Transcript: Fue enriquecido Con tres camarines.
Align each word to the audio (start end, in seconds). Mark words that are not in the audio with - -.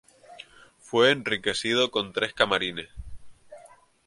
Fue 0.79 1.11
enriquecido 1.11 1.91
Con 1.91 2.11
tres 2.11 2.33
camarines. 2.33 2.89